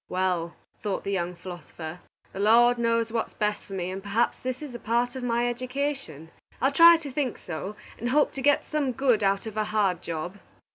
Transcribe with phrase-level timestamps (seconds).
[0.09, 1.99] "Well," thought the young philosopher,
[2.33, 5.21] "the Lord knows what is best for me, and perhaps this is a part of
[5.21, 6.31] my education.
[6.59, 10.01] I'll try to think so, and hope to get some good out of a hard
[10.01, 10.39] job."